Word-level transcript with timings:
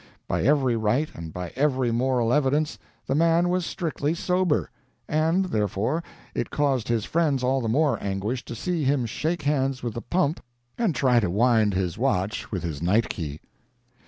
By 0.27 0.41
every 0.41 0.75
right 0.75 1.07
and 1.13 1.31
by 1.31 1.53
every 1.55 1.91
moral 1.91 2.33
evidence 2.33 2.79
the 3.05 3.13
man 3.13 3.49
was 3.49 3.67
strictly 3.67 4.15
sober; 4.15 4.71
and, 5.07 5.45
therefore, 5.45 6.03
it 6.33 6.49
caused 6.49 6.87
his 6.87 7.05
friends 7.05 7.43
all 7.43 7.61
the 7.61 7.69
more 7.69 8.01
anguish 8.01 8.43
to 8.45 8.55
see 8.55 8.83
him 8.83 9.05
shake 9.05 9.43
hands 9.43 9.83
with 9.83 9.93
the 9.93 10.01
pump 10.01 10.43
and 10.75 10.95
try 10.95 11.19
to 11.19 11.29
wind 11.29 11.75
his 11.75 11.99
watch 11.99 12.51
with 12.51 12.63
his 12.63 12.81
night 12.81 13.09
key. 13.09 13.41